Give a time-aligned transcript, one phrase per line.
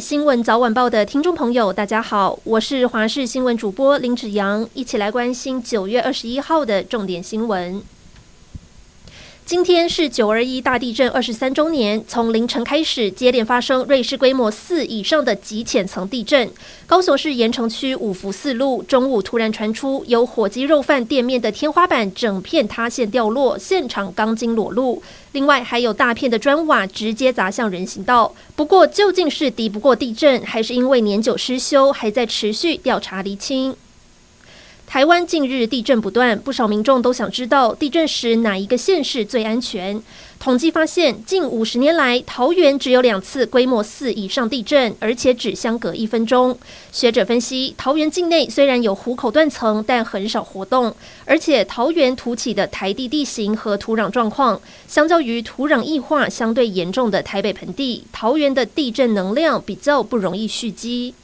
[0.00, 7.80] 新闻早晚报的听众朋友，大家好，我是华视新闻主播林子阳，一起来关心九月二十一号的重点新闻。
[9.46, 16.50] 今天是九二一大地震二十三周年，从凌晨开始接连发生瑞士规模四以上的极浅层地震。
[16.86, 25.02] 高雄市盐城区五福四路中午突然传出有火鸡肉饭店面的天花板整片塌陷掉落，现场钢筋裸露。
[25.32, 28.34] 另外还有大片的砖瓦直接砸向人行道。
[28.56, 33.76] 不过究竟是敌不过地震，还是因为年久失修，还在持续调查厘清。
[34.86, 40.00] 台湾近日地震不断，不少民众都想知道地震时哪一个县市最安全。
[40.38, 46.56] 统计发现，近五十年来，桃园只有两次规模四以上地震，而且只相隔一分钟。
[46.92, 61.14] 学者分析，桃园境内虽然有湖口断层，但很少活动，而且桃园凸起的台地地形和土壤状况，相较于土壤异化相对严重的台北盆地，桃园的地震能量比较不容易蓄积。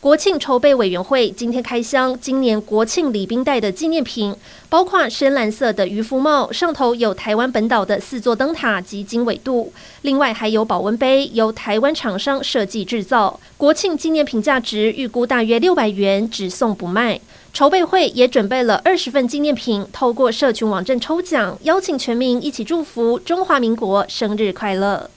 [0.00, 4.34] 国庆筹备委员会今天开箱今年国庆礼宾带的纪念品，
[4.70, 9.70] 包括深蓝色的渔夫帽，上头有台湾本岛的四座灯塔及经纬度，
[10.00, 13.38] 另外还有保温杯，由台湾厂商设计制造。
[13.58, 17.20] 国庆纪念品价值预估大约六百元，只送不卖。
[17.52, 25.10] 筹备会也准备了二十份纪念品，透过社群网站抽奖，邀请全民一起祝福中华民国生日快乐。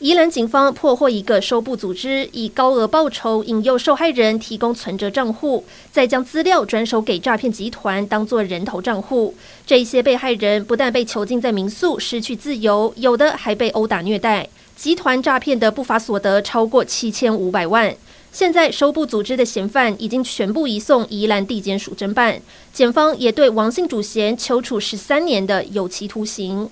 [0.00, 5.62] 宜兰警方破获一个收部组织，以高额报酬引诱受害人提供存折账户，
[5.92, 9.34] 再将资料转手给诈骗集团，当作人头账户。
[9.66, 14.48] 这些被害人不但被囚禁在民宿，失去自由，有的还被殴打虐待。
[14.74, 17.94] 集团诈骗的不法所得超过七千五百万。
[18.32, 22.40] 现在收部组织的嫌犯已经全部移送宜兰地检署侦办，
[22.72, 26.70] 检方也对王姓主嫌求处十三年的有期徒刑。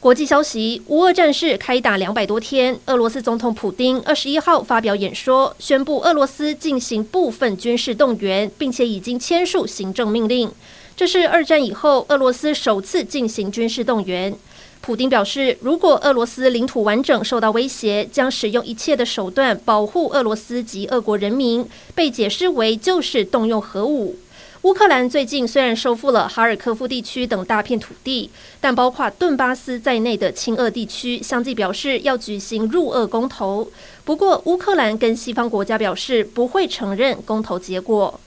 [0.00, 10.50] 国际消息：乌俄战事开打两百多天，俄罗斯总统普丁二十一号发表演说，宣布俄罗斯进行部分军事动员，并且已经签署行政命令。
[10.96, 14.34] 这是二战以后俄罗斯首次进行军事动员。
[14.80, 24.16] 普丁表示，如果俄罗斯领土完整受到威胁，将使用一切的手段保护俄罗斯及俄国人民，被解释为就是动用核武。
[24.62, 28.28] 乌克兰最近虽然收复了哈尔科夫地区等大片土地，
[28.60, 33.66] 但包括顿巴斯在内的亲俄地区相继表示要举行入俄公投。
[34.04, 38.20] 不过，乌克兰跟西方国家表示不会承认公投结果。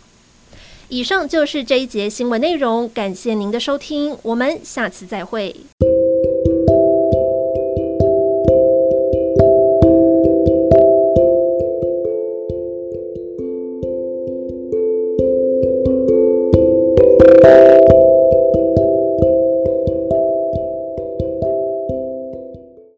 [0.89, 5.55] 以上就是这一节新闻内容，感谢您的收听，我们下次再会。